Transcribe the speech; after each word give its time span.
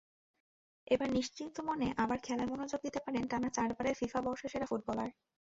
এবার 0.87 1.09
নিশ্চিন্ত 1.09 1.55
মনে 1.69 1.87
আবার 1.97 2.17
খেলায় 2.23 2.51
মনোযোগ 2.51 2.79
দিতে 2.83 2.99
পারেন 3.05 3.23
টানা 3.27 3.49
চারবারের 3.49 3.97
ফিফা 3.99 4.19
বর্ষসেরা 4.21 4.69
ফুটবলার। 4.69 5.09